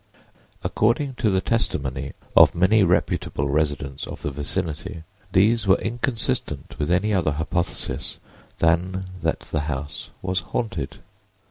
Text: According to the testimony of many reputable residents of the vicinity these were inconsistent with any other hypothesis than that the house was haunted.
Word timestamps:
According 0.63 1.13
to 1.17 1.29
the 1.29 1.41
testimony 1.41 2.13
of 2.35 2.55
many 2.55 2.81
reputable 2.81 3.47
residents 3.49 4.07
of 4.07 4.23
the 4.23 4.31
vicinity 4.31 5.03
these 5.31 5.67
were 5.67 5.77
inconsistent 5.77 6.73
with 6.79 6.89
any 6.89 7.13
other 7.13 7.33
hypothesis 7.33 8.17
than 8.57 9.05
that 9.21 9.41
the 9.41 9.59
house 9.69 10.09
was 10.23 10.39
haunted. 10.39 11.01